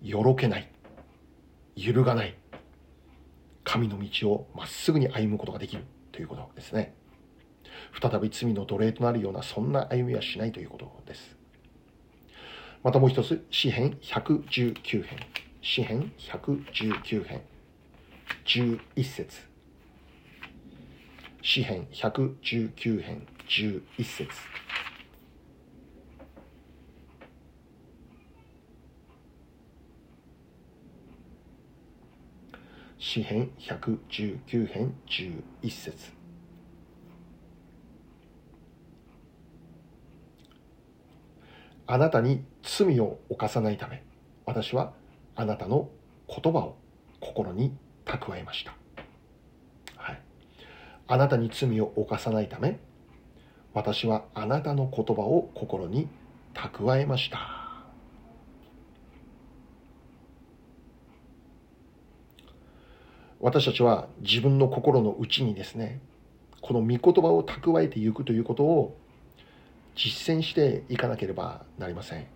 [0.02, 0.68] よろけない。
[1.76, 2.34] 揺るがない。
[3.62, 6.94] 神の道をまっすぐに歩むことができるということですね。
[8.00, 11.36] 再び罪の奴隷となるようなそんな歩みはしないということです。
[12.82, 15.18] またもう一つ、詩編119編。
[15.62, 17.42] 詩編119編。
[18.46, 19.42] 11節
[21.42, 24.28] 詩編119編11節。
[32.98, 36.12] 詩編119編11節。
[41.86, 44.02] あなたに罪を犯さないため
[44.46, 44.94] 私は
[45.36, 45.90] あなたの
[46.28, 46.76] 言葉を
[47.20, 47.76] 心に
[48.06, 48.74] 蓄えました、
[49.96, 50.20] はい、
[51.06, 52.78] あなたに罪を犯さないため
[53.74, 56.08] 私はあなたの言葉を心に
[56.54, 57.38] 蓄えました。
[63.40, 66.00] 私たちは自分の心の内にですね
[66.62, 68.96] この御言葉を蓄えていくということを
[69.94, 72.26] 実践していかなければなりません。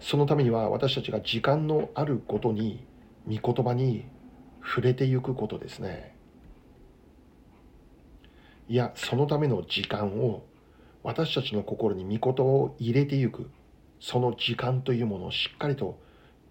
[0.00, 2.84] そのためには私たちが時間のあることに
[3.26, 4.06] 御言葉に
[4.62, 6.17] 触れていくことですね。
[8.68, 10.44] いやそのための時間を
[11.02, 13.50] 私たちの心に御言葉を入れていく
[13.98, 15.98] その時間というものをしっかりと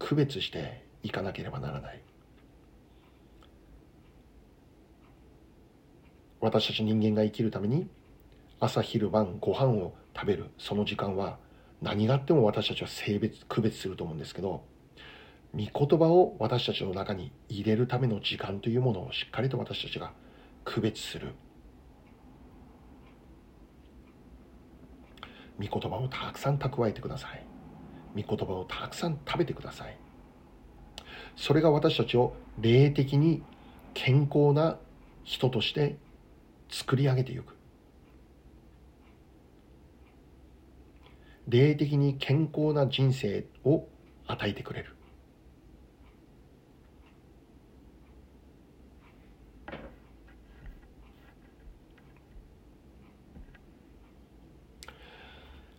[0.00, 2.02] 区別していかなければならない。
[6.40, 7.88] 私たち人間が生きるために
[8.60, 11.38] 朝昼晩ご飯を食べるその時間は
[11.82, 14.62] 何があっても私たちは性別区別すると思うんですけど
[15.52, 20.12] 御言葉を私たちの中に入れるための時間というものをしっかりと私たちが
[20.64, 21.34] 区別する。
[25.58, 27.44] 御言葉をたくさん蓄えてください。
[28.14, 29.96] 御言葉をたくさん食べてください。
[31.36, 33.42] それが私たちを霊的に
[33.94, 34.78] 健康な
[35.24, 35.96] 人として
[36.68, 37.54] 作り上げてゆく。
[41.48, 43.86] 霊的に健康な人生を
[44.26, 44.97] 与えてくれる。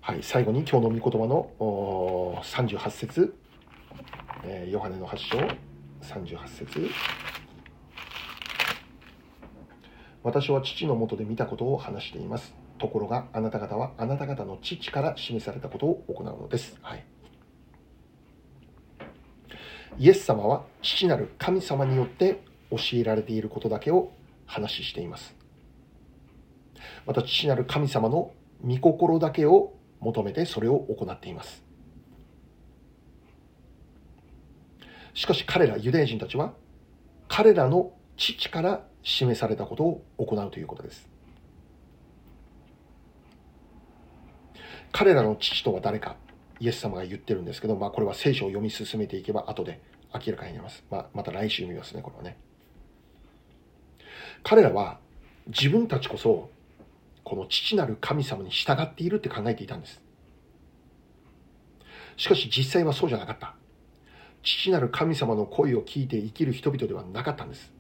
[0.10, 3.36] はい、最後に今日の御言葉の38節
[4.44, 5.38] えー、ヨハネの8章
[6.02, 6.90] 38節
[10.24, 12.56] 私は父のもとで見たことを話しています。
[12.80, 16.76] ところがあなた方はあなた方の父から示されたことを行うのです。
[16.82, 17.06] はい、
[20.00, 22.42] イエス様は父なる神様によって
[22.72, 24.12] 教えられていることだけを
[24.48, 25.36] 話しています。
[27.06, 28.32] また父なる神様の
[28.66, 31.64] 御心だけを求めてそれを行っています。
[35.14, 36.54] しかし彼らユダヤ人たちは
[37.28, 41.08] 彼らの父から示されたことを行うということです。
[44.92, 46.16] 彼らの父とは誰か
[46.60, 49.82] イエス様が言ってるんですけど、まあ、これは聖書を読み進めていけば後で
[50.14, 52.38] 明らかになります、まあ、また来週見ますねこれはね。
[54.44, 55.00] 彼らは
[55.48, 56.50] 自分たちこそ
[57.24, 60.02] この父なる神様に従っているって考えていたんです
[62.18, 63.56] しかし実際はそうじゃなかった
[64.44, 67.72] 父なる神様の声を聞いて生きる人々ではなかったんです。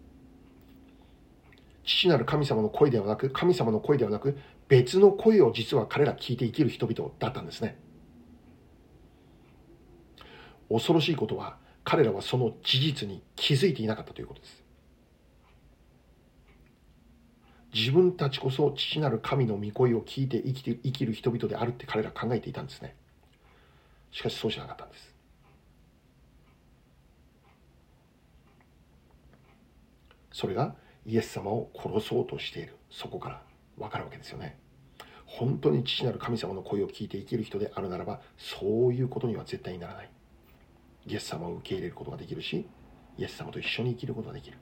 [1.85, 4.37] 父なる神様の声ではなく、神様の声ではなく、
[4.67, 7.79] 別の声を実は彼ら聞いて生きる人々だったんですね。
[10.69, 14.58] 恐ろしいことは、彼らはその事実に気づいていなかったということです。
[17.73, 22.95] 自分たちこそ父なる神の御声を聞いて生きて生きる人々であるって彼ら考えていたんですね。
[24.11, 25.13] しかしそうじゃなかったんです。
[30.31, 32.75] それがイエス様を殺そうとしている。
[32.89, 33.41] そこから
[33.77, 34.57] 分かるわけですよね。
[35.25, 40.09] 本当に父なる神様の声を聞いて生きる人であるならばそういうことには絶対にならない。
[41.05, 42.67] イエス様を受け入れることができるし
[43.17, 44.57] イエス様と一緒に生きることができる。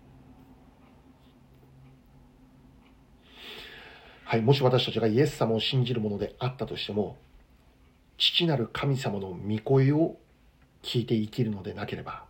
[4.29, 7.15] はいもし私たちがイエス様を信じるものであったとしても
[8.17, 10.17] 父なる神様の御声を
[10.83, 12.25] 聞いて生きるのでなければ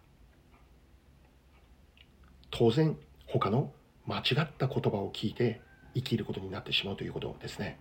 [2.52, 2.96] 当然
[3.26, 3.72] 他の
[4.06, 5.60] 間違った言葉を聞いて
[5.96, 7.80] 生きることになってしまうということですね。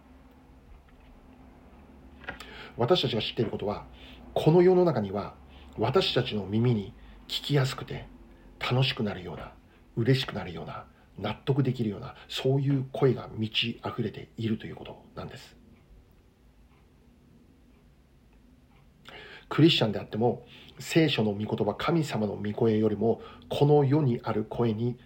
[2.79, 3.85] 私たちが知っていることは
[4.33, 5.35] この世の中には
[5.77, 6.95] 私たちの耳に
[7.29, 8.07] 聞きやすくて
[8.59, 9.53] 楽しくなるような
[9.95, 10.87] 嬉しくなるような
[11.19, 15.57] 納得できるようなそういう声が満ち溢れているということなんです。
[19.49, 20.45] クリスチャンであっても
[20.79, 24.99] 聖書の御言葉神様の御声よりもこの世にある声に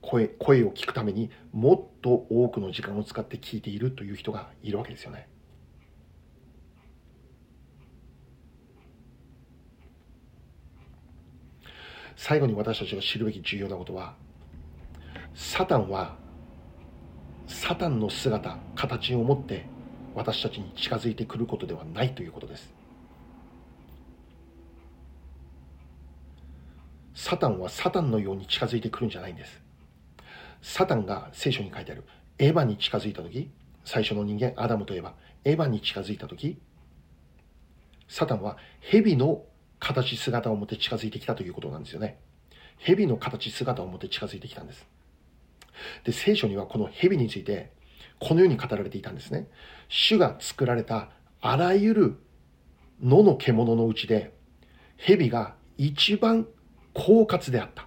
[0.00, 5.28] 声声を聞くためにもっと多くの時間を使って聞いているという人がいるわけですよね。
[12.16, 14.14] 最後に私たちが知るべき重要なことは
[15.44, 16.14] サタンは
[17.48, 19.66] サタンの姿形を持って
[20.14, 22.72] 私たちに近づいてくることではないということです。
[27.12, 29.60] サタンはサタンのように近づいてくるんじゃないんです。
[30.62, 32.04] サタンが聖書に書いてある。
[32.38, 33.50] エヴァに近づいた時
[33.84, 35.12] 最初の人間アダムとエヴァ
[35.44, 36.56] エヴァに近づいた時
[38.08, 39.42] サタンは蛇の
[39.80, 42.20] 形姿を持って近づいてきたということなんですよね。
[42.78, 44.86] 蛇の形姿を持って近づいてきたんです。
[46.04, 47.72] で、聖書にはこの蛇について、
[48.18, 49.48] このように語られていたんですね。
[49.88, 51.10] 主が作られた
[51.40, 52.18] あらゆる
[53.02, 54.32] 野の獣のうちで、
[54.96, 56.46] 蛇が一番
[56.94, 57.86] 狡猾であった。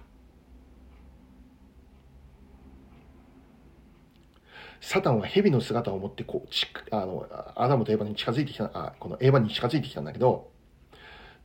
[4.86, 7.26] サタンは蛇の姿を持ってこうちあの
[7.56, 10.50] アダムとエヴァに近づいてきたあこのエヴァに近づいてきたんだけど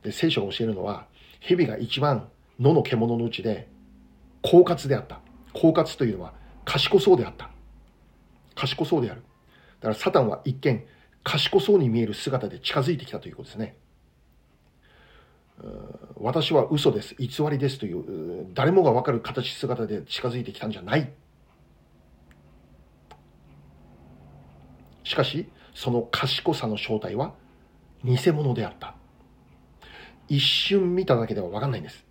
[0.04, 1.08] で聖書が教えるのは
[1.40, 2.28] 蛇が一番
[2.60, 3.68] 野の獣のうちで
[4.44, 5.20] 狡猾であった
[5.54, 6.34] 狡猾というのは
[6.64, 7.50] 賢そうであった。
[8.54, 9.22] 賢そうである。
[9.80, 10.84] だからサタンは一見
[11.24, 13.76] 賢そうに見える姿で近づいてきたということですね。
[16.16, 21.12] 私は嘘です、偽りですという、誰もがわかる形姿で近づいてきたんじゃない。
[25.04, 27.34] しかし、その賢さの正体は
[28.04, 28.96] 偽物であった。
[30.28, 32.04] 一瞬見ただけではわかんないんです。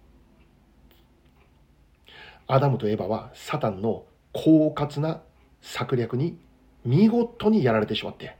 [2.47, 5.21] アダムとエバはサタンの狡猾な
[5.61, 6.37] 策略に
[6.85, 8.35] 見事にやられてしまって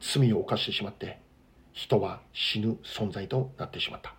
[0.00, 1.18] 罪を犯してしまって
[1.72, 4.14] 人は死ぬ存在となってしまった。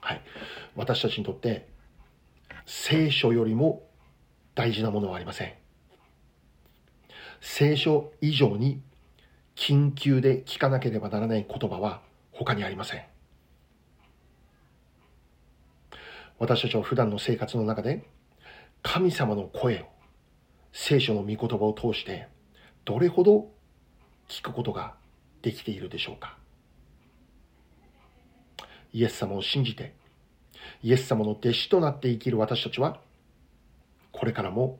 [0.00, 0.20] はい。
[0.76, 1.66] 私たちにとって
[2.66, 3.82] 聖書よりも
[4.54, 5.52] 大事なものはありません。
[7.40, 8.80] 聖書以上に
[9.56, 12.00] 緊急で聞かなければならない言葉は
[12.32, 13.13] 他にありません。
[16.44, 18.04] 私たちは普段の生活の中で
[18.82, 19.86] 神様の声を
[20.74, 22.28] 聖書の御言葉を通して
[22.84, 23.50] どれほど
[24.28, 24.94] 聞くことが
[25.40, 26.36] できているでしょうか。
[28.92, 29.94] イエス様を信じて
[30.82, 33.00] イエス様の弟子となって生きる私たちは
[34.12, 34.78] これからも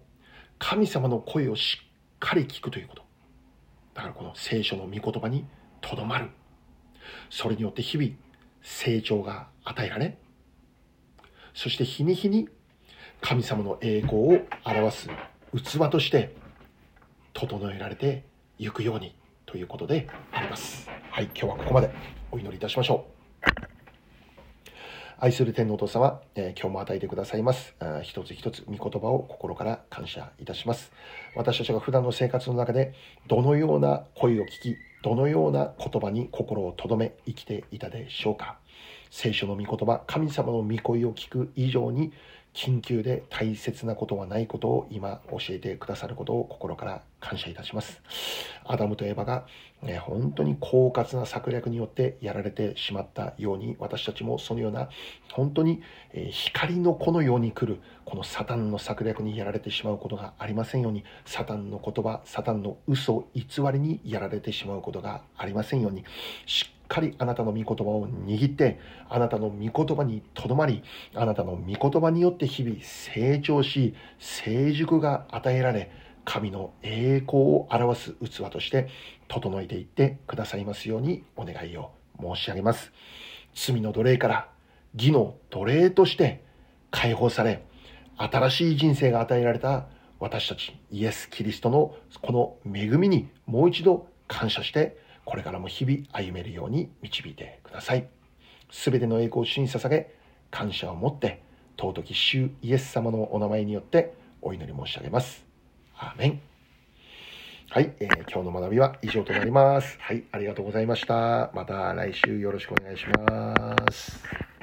[0.59, 1.87] 神様の声をしっ
[2.21, 3.03] かり聞くということ。
[3.95, 5.47] だからこの聖書の御言葉に
[5.81, 6.29] とどまる。
[7.31, 8.11] それによって日々
[8.62, 10.19] 成長が与えられ
[11.55, 12.49] そして日に日に
[13.21, 15.09] 神様の栄光を表す
[15.55, 16.35] 器として
[17.33, 18.25] 整えられて
[18.59, 19.15] いくように
[19.47, 20.91] ということであります。
[21.11, 21.91] はい、今日はここまで
[22.33, 23.15] お祈りいたしましょう。
[25.19, 27.75] 愛する天皇と様、えー、今日も与えてくださいます。
[27.79, 30.93] あ一つ一つ御言葉を心から感謝いたします。
[31.37, 32.95] 私たちが普段の生活の中で
[33.29, 38.59] どのような声を聞き、どのような言葉に心を留め生きていたでしょうか。
[39.17, 42.12] 聖書の御言葉、神様の御声を聞く以上に
[42.53, 48.03] 緊急で大切なことはないことを今教えてくださることを心から感謝いたします。
[48.64, 49.47] アダムとエバが、
[49.83, 54.91] ね、本当に狡猾な策略によってやられてしまったように、私たちもそのような、
[55.33, 66.05] 本当に、え光の子のように来る、このサタンの策略にやられてしまうことがありませんように、サタンの言葉、サタンの嘘、偽りにやられてしまうことがありませんように、
[66.47, 70.83] しっかりあなたの御言葉を握って、あなたの御言葉にとどまり、
[71.14, 75.91] あなたの御言葉によって日々成長し、成熟が与えられ、
[76.25, 78.89] 神の栄光を表す器として
[79.29, 82.93] 整えていってくださいますようにお願いを申し上げます。
[83.55, 84.49] 罪の奴隷から
[84.95, 86.43] 義の奴隷として
[86.91, 87.64] 解放され、
[88.16, 89.87] 新しい人生が与えられた
[90.20, 98.09] 私たちイエス・キリストのこの恵みにもう一度感謝してこれからも日々歩めるように導いてください。
[98.70, 100.14] すべての栄光を主に捧げ
[100.51, 101.43] 感謝を持って
[101.79, 105.54] 尊き主イエス様のお名前によってお祈り申し上げます。
[105.97, 106.41] アーメン。
[107.69, 109.99] はい、えー、今日の学びは以上となります。
[110.01, 111.51] はい、ありがとうございました。
[111.55, 114.54] また来週よろしくお願いします。